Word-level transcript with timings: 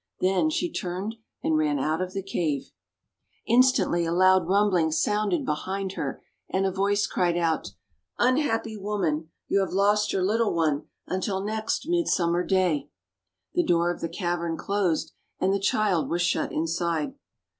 Then 0.19 0.49
she 0.49 0.71
turned 0.73 1.13
and 1.43 1.55
ran 1.55 1.77
out 1.77 2.01
of 2.01 2.13
the 2.13 2.23
cave. 2.23 2.71
200 3.47 3.47
THE 3.47 3.47
WONDER 3.47 3.47
GARDEN 3.47 3.59
Instantly 3.99 4.05
a 4.07 4.11
loud 4.11 4.47
rumbling 4.47 4.91
sounded 4.91 5.45
behind 5.45 5.91
her, 5.91 6.23
and 6.49 6.65
a 6.65 6.71
voice 6.71 7.05
cried 7.05 7.37
out: 7.37 7.73
4 8.17 8.29
Unhappy 8.29 8.75
Woman! 8.77 9.29
You 9.47 9.59
have 9.59 9.73
lost 9.73 10.11
your 10.11 10.23
little 10.23 10.55
one 10.55 10.87
until 11.05 11.43
next 11.43 11.87
Midsummer 11.87 12.43
Day." 12.43 12.89
The 13.53 13.61
door 13.61 13.91
of 13.91 14.01
the 14.01 14.09
cavern 14.09 14.57
closed, 14.57 15.11
and 15.39 15.53
the 15.53 15.59
child 15.59 16.09
was 16.09 16.23
shut 16.23 16.51
inside. 16.51 17.13